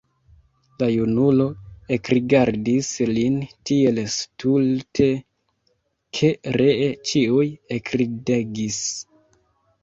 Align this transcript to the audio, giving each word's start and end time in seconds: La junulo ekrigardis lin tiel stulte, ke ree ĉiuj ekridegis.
La 0.83 0.85
junulo 0.91 1.43
ekrigardis 1.97 2.89
lin 3.09 3.35
tiel 3.71 3.99
stulte, 4.15 5.11
ke 6.21 6.31
ree 6.57 6.89
ĉiuj 7.11 7.47
ekridegis. 7.79 8.81